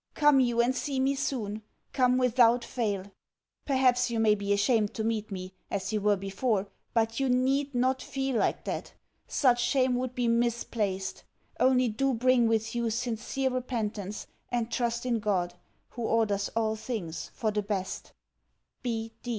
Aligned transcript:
Come 0.15 0.39
you 0.39 0.61
and 0.63 0.75
see 0.75 0.99
me 0.99 1.13
soon; 1.13 1.61
come 1.93 2.17
without 2.17 2.65
fail. 2.65 3.11
Perhaps 3.67 4.09
you 4.09 4.19
may 4.19 4.33
be 4.33 4.51
ashamed 4.51 4.95
to 4.95 5.03
meet 5.03 5.29
me, 5.29 5.53
as 5.69 5.93
you 5.93 6.01
were 6.01 6.15
before, 6.15 6.65
but 6.95 7.19
you 7.19 7.29
NEED 7.29 7.75
not 7.75 8.01
feel 8.01 8.37
like 8.37 8.63
that 8.63 8.93
such 9.27 9.61
shame 9.61 9.93
would 9.93 10.15
be 10.15 10.27
misplaced. 10.27 11.23
Only 11.59 11.87
do 11.87 12.15
bring 12.15 12.47
with 12.47 12.73
you 12.73 12.89
sincere 12.89 13.51
repentance 13.51 14.25
and 14.49 14.71
trust 14.71 15.05
in 15.05 15.19
God, 15.19 15.53
who 15.91 16.01
orders 16.01 16.49
all 16.55 16.75
things 16.75 17.29
for 17.35 17.51
the 17.51 17.61
best. 17.61 18.11